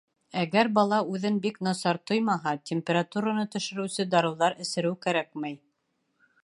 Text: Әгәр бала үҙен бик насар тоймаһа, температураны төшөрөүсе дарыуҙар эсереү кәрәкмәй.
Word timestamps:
Әгәр 0.43 0.69
бала 0.77 0.97
үҙен 1.17 1.37
бик 1.43 1.59
насар 1.67 1.99
тоймаһа, 2.11 2.55
температураны 2.71 3.45
төшөрөүсе 3.57 4.09
дарыуҙар 4.17 4.61
эсереү 4.65 4.97
кәрәкмәй. 5.07 5.61